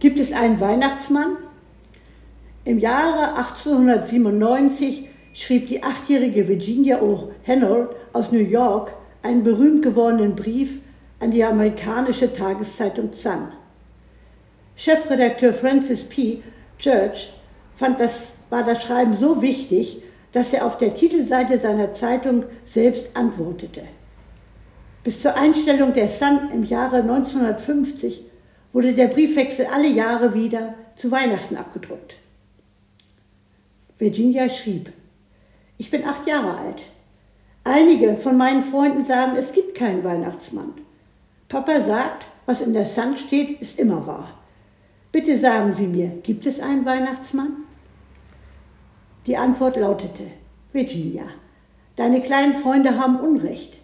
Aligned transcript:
Gibt 0.00 0.18
es 0.18 0.32
einen 0.32 0.58
Weihnachtsmann? 0.60 1.36
Im 2.64 2.78
Jahre 2.78 3.36
1897 3.36 5.06
schrieb 5.34 5.68
die 5.68 5.82
achtjährige 5.82 6.48
Virginia 6.48 7.00
O'Hennell 7.02 7.88
aus 8.14 8.32
New 8.32 8.38
York 8.38 8.94
einen 9.22 9.44
berühmt 9.44 9.82
gewordenen 9.82 10.34
Brief 10.34 10.80
an 11.20 11.30
die 11.30 11.44
amerikanische 11.44 12.32
Tageszeitung 12.32 13.12
Sun. 13.12 13.48
Chefredakteur 14.74 15.52
Francis 15.52 16.04
P. 16.04 16.42
Church 16.78 17.30
fand 17.76 18.00
das, 18.00 18.32
war 18.48 18.62
das 18.62 18.82
Schreiben 18.82 19.18
so 19.18 19.42
wichtig, 19.42 20.02
dass 20.32 20.54
er 20.54 20.64
auf 20.64 20.78
der 20.78 20.94
Titelseite 20.94 21.58
seiner 21.58 21.92
Zeitung 21.92 22.44
selbst 22.64 23.14
antwortete. 23.14 23.82
Bis 25.04 25.20
zur 25.20 25.34
Einstellung 25.34 25.92
der 25.92 26.08
Sun 26.08 26.48
im 26.54 26.64
Jahre 26.64 27.02
1950 27.02 28.29
wurde 28.72 28.94
der 28.94 29.08
Briefwechsel 29.08 29.66
alle 29.66 29.88
Jahre 29.88 30.34
wieder 30.34 30.74
zu 30.96 31.10
Weihnachten 31.10 31.56
abgedruckt. 31.56 32.16
Virginia 33.98 34.48
schrieb, 34.48 34.92
ich 35.76 35.90
bin 35.90 36.04
acht 36.04 36.26
Jahre 36.26 36.56
alt. 36.56 36.82
Einige 37.64 38.16
von 38.16 38.36
meinen 38.36 38.62
Freunden 38.62 39.04
sagen, 39.04 39.36
es 39.36 39.52
gibt 39.52 39.74
keinen 39.74 40.04
Weihnachtsmann. 40.04 40.72
Papa 41.48 41.82
sagt, 41.82 42.26
was 42.46 42.60
in 42.60 42.72
der 42.72 42.86
Sun 42.86 43.16
steht, 43.16 43.60
ist 43.60 43.78
immer 43.78 44.06
wahr. 44.06 44.40
Bitte 45.12 45.36
sagen 45.36 45.72
Sie 45.72 45.86
mir, 45.86 46.08
gibt 46.22 46.46
es 46.46 46.60
einen 46.60 46.86
Weihnachtsmann? 46.86 47.64
Die 49.26 49.36
Antwort 49.36 49.76
lautete, 49.76 50.24
Virginia, 50.72 51.24
deine 51.96 52.22
kleinen 52.22 52.54
Freunde 52.54 52.98
haben 52.98 53.20
Unrecht. 53.20 53.78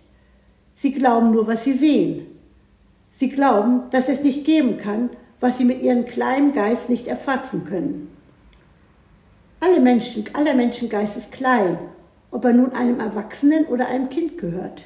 Sie 0.77 0.93
glauben 0.93 1.33
nur, 1.33 1.47
was 1.47 1.65
sie 1.65 1.73
sehen. 1.73 2.27
Sie 3.19 3.31
glauben, 3.31 3.85
dass 3.93 4.11
es 4.11 4.23
nicht 4.23 4.45
geben 4.45 4.77
kann, 4.77 5.09
was 5.41 5.57
sie 5.57 5.65
mit 5.65 5.81
ihrem 5.81 6.05
kleinen 6.05 6.53
Geist 6.53 6.91
nicht 6.91 7.07
erfassen 7.07 7.65
können. 7.65 8.15
Alle 9.59 9.81
Menschen, 9.81 10.27
aller 10.35 10.53
Menschengeist 10.53 11.17
ist 11.17 11.33
klein, 11.33 11.79
ob 12.31 12.45
er 12.45 12.53
nun 12.53 12.73
einem 12.73 13.01
Erwachsenen 13.01 13.65
oder 13.65 13.89
einem 13.89 14.11
Kind 14.11 14.37
gehört. 14.37 14.85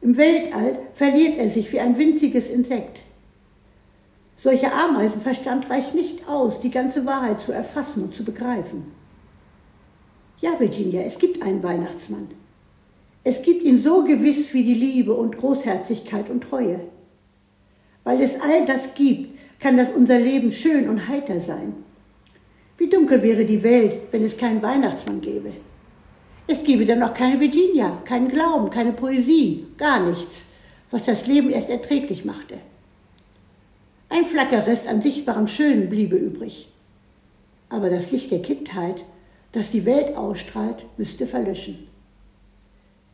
Im 0.00 0.16
Weltall 0.16 0.78
verliert 0.94 1.36
er 1.36 1.50
sich 1.50 1.70
wie 1.72 1.80
ein 1.80 1.98
winziges 1.98 2.48
Insekt. 2.48 3.02
Solcher 4.38 4.74
Ameisenverstand 4.74 5.68
reicht 5.68 5.94
nicht 5.94 6.26
aus, 6.26 6.60
die 6.60 6.70
ganze 6.70 7.04
Wahrheit 7.04 7.42
zu 7.42 7.52
erfassen 7.52 8.04
und 8.04 8.14
zu 8.14 8.24
begreifen. 8.24 8.92
Ja, 10.40 10.58
Virginia, 10.58 11.02
es 11.02 11.18
gibt 11.18 11.42
einen 11.42 11.62
Weihnachtsmann. 11.62 12.28
Es 13.24 13.42
gibt 13.42 13.62
ihn 13.62 13.78
so 13.78 14.04
gewiss 14.04 14.54
wie 14.54 14.62
die 14.62 14.72
Liebe 14.72 15.12
und 15.12 15.36
Großherzigkeit 15.36 16.30
und 16.30 16.44
Treue. 16.44 16.80
Weil 18.04 18.22
es 18.22 18.40
all 18.40 18.64
das 18.64 18.94
gibt, 18.94 19.38
kann 19.58 19.76
das 19.76 19.90
unser 19.90 20.18
Leben 20.18 20.52
schön 20.52 20.88
und 20.88 21.08
heiter 21.08 21.40
sein. 21.40 21.74
Wie 22.78 22.88
dunkel 22.88 23.22
wäre 23.22 23.44
die 23.44 23.62
Welt, 23.62 23.98
wenn 24.10 24.24
es 24.24 24.38
keinen 24.38 24.62
Weihnachtsmann 24.62 25.20
gäbe. 25.20 25.52
Es 26.46 26.64
gäbe 26.64 26.84
dann 26.84 27.02
auch 27.02 27.14
keine 27.14 27.38
Virginia, 27.38 27.98
keinen 28.04 28.28
Glauben, 28.28 28.70
keine 28.70 28.92
Poesie, 28.92 29.66
gar 29.76 30.00
nichts, 30.00 30.44
was 30.90 31.04
das 31.04 31.26
Leben 31.26 31.50
erst 31.50 31.70
erträglich 31.70 32.24
machte. 32.24 32.58
Ein 34.08 34.24
Flackerrest 34.24 34.88
an 34.88 35.00
sichtbarem 35.00 35.46
Schönen 35.46 35.88
bliebe 35.88 36.16
übrig. 36.16 36.68
Aber 37.68 37.90
das 37.90 38.10
Licht 38.10 38.32
der 38.32 38.42
Kindheit, 38.42 39.04
das 39.52 39.70
die 39.70 39.84
Welt 39.84 40.16
ausstrahlt, 40.16 40.84
müsste 40.96 41.26
verlöschen. 41.26 41.86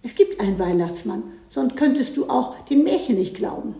Es 0.03 0.15
gibt 0.15 0.41
einen 0.41 0.59
Weihnachtsmann, 0.59 1.25
sonst 1.51 1.77
könntest 1.77 2.17
du 2.17 2.31
auch 2.31 2.59
den 2.67 2.85
Märchen 2.85 3.17
nicht 3.17 3.35
glauben. 3.35 3.75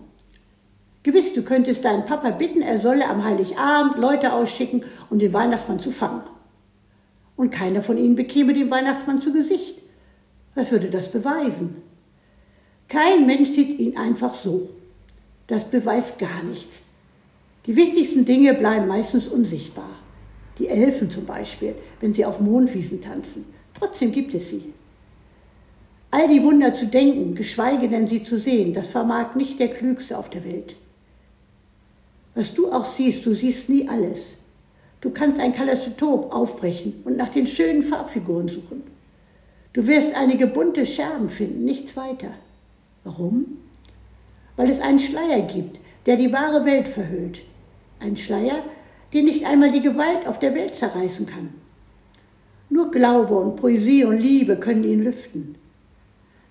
Gewiss, 1.07 1.31
du 1.31 1.41
könntest 1.41 1.85
deinen 1.85 2.03
Papa 2.03 2.31
bitten, 2.31 2.61
er 2.61 2.81
solle 2.81 3.07
am 3.07 3.23
Heiligabend 3.23 3.97
Leute 3.97 4.33
ausschicken, 4.33 4.83
um 5.09 5.17
den 5.17 5.31
Weihnachtsmann 5.31 5.79
zu 5.79 5.89
fangen. 5.89 6.23
Und 7.37 7.49
keiner 7.49 7.81
von 7.81 7.97
ihnen 7.97 8.17
bekäme 8.17 8.51
den 8.51 8.69
Weihnachtsmann 8.69 9.21
zu 9.21 9.31
Gesicht. 9.31 9.81
Was 10.53 10.73
würde 10.73 10.89
das 10.89 11.09
beweisen? 11.09 11.81
Kein 12.89 13.25
Mensch 13.25 13.51
sieht 13.51 13.79
ihn 13.79 13.95
einfach 13.95 14.33
so. 14.33 14.69
Das 15.47 15.63
beweist 15.71 16.19
gar 16.19 16.43
nichts. 16.43 16.81
Die 17.67 17.77
wichtigsten 17.77 18.25
Dinge 18.25 18.53
bleiben 18.53 18.87
meistens 18.87 19.29
unsichtbar. 19.29 19.91
Die 20.59 20.67
Elfen 20.67 21.09
zum 21.09 21.23
Beispiel, 21.23 21.75
wenn 22.01 22.11
sie 22.11 22.25
auf 22.25 22.41
Mondwiesen 22.41 22.99
tanzen. 22.99 23.45
Trotzdem 23.73 24.11
gibt 24.11 24.33
es 24.33 24.49
sie. 24.49 24.73
All 26.11 26.27
die 26.27 26.43
Wunder 26.43 26.75
zu 26.75 26.87
denken, 26.87 27.33
geschweige 27.33 27.87
denn 27.87 28.07
sie 28.07 28.25
zu 28.25 28.37
sehen, 28.37 28.73
das 28.73 28.91
vermag 28.91 29.35
nicht 29.35 29.57
der 29.61 29.69
Klügste 29.69 30.17
auf 30.17 30.29
der 30.29 30.43
Welt. 30.43 30.75
Was 32.37 32.53
du 32.53 32.71
auch 32.71 32.85
siehst, 32.85 33.25
du 33.25 33.33
siehst 33.33 33.67
nie 33.67 33.89
alles. 33.89 34.35
Du 35.01 35.09
kannst 35.09 35.39
ein 35.39 35.53
Kaleidoskop 35.53 36.31
aufbrechen 36.31 37.01
und 37.03 37.17
nach 37.17 37.29
den 37.29 37.47
schönen 37.47 37.81
Farbfiguren 37.81 38.47
suchen. 38.47 38.83
Du 39.73 39.87
wirst 39.87 40.13
einige 40.15 40.45
bunte 40.45 40.85
Scherben 40.85 41.31
finden, 41.31 41.65
nichts 41.65 41.97
weiter. 41.97 42.29
Warum? 43.03 43.57
Weil 44.55 44.69
es 44.69 44.79
einen 44.81 44.99
Schleier 44.99 45.41
gibt, 45.41 45.79
der 46.05 46.15
die 46.15 46.31
wahre 46.31 46.63
Welt 46.63 46.87
verhüllt. 46.87 47.41
Ein 47.99 48.15
Schleier, 48.15 48.59
den 49.15 49.25
nicht 49.25 49.43
einmal 49.47 49.71
die 49.71 49.81
Gewalt 49.81 50.27
auf 50.27 50.37
der 50.37 50.53
Welt 50.53 50.75
zerreißen 50.75 51.25
kann. 51.25 51.55
Nur 52.69 52.91
Glaube 52.91 53.35
und 53.35 53.55
Poesie 53.55 54.03
und 54.03 54.19
Liebe 54.19 54.57
können 54.57 54.83
ihn 54.83 55.01
lüften. 55.01 55.55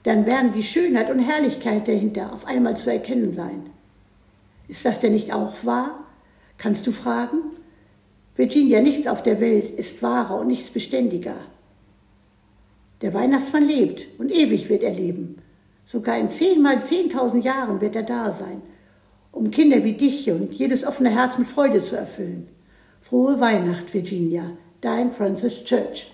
Dann 0.02 0.26
werden 0.26 0.50
die 0.50 0.64
Schönheit 0.64 1.10
und 1.10 1.20
Herrlichkeit 1.20 1.86
dahinter 1.86 2.32
auf 2.32 2.44
einmal 2.44 2.76
zu 2.76 2.90
erkennen 2.90 3.32
sein. 3.32 3.70
Ist 4.68 4.84
das 4.84 5.00
denn 5.00 5.12
nicht 5.12 5.32
auch 5.32 5.64
wahr? 5.64 6.04
Kannst 6.58 6.86
du 6.86 6.92
fragen? 6.92 7.38
Virginia, 8.34 8.80
nichts 8.80 9.06
auf 9.06 9.22
der 9.22 9.40
Welt 9.40 9.70
ist 9.70 10.02
wahrer 10.02 10.40
und 10.40 10.48
nichts 10.48 10.70
beständiger. 10.70 11.36
Der 13.00 13.14
Weihnachtsmann 13.14 13.66
lebt 13.66 14.06
und 14.18 14.30
ewig 14.30 14.68
wird 14.68 14.82
er 14.82 14.92
leben. 14.92 15.38
Sogar 15.86 16.18
in 16.18 16.28
zehnmal 16.28 16.82
zehntausend 16.82 17.44
Jahren 17.44 17.80
wird 17.80 17.94
er 17.94 18.02
da 18.02 18.32
sein, 18.32 18.60
um 19.32 19.50
Kinder 19.50 19.84
wie 19.84 19.92
dich 19.92 20.30
und 20.30 20.52
jedes 20.52 20.84
offene 20.84 21.10
Herz 21.10 21.38
mit 21.38 21.48
Freude 21.48 21.84
zu 21.84 21.96
erfüllen. 21.96 22.48
Frohe 23.00 23.38
Weihnacht, 23.40 23.94
Virginia, 23.94 24.50
dein 24.80 25.12
Francis 25.12 25.62
Church. 25.64 26.04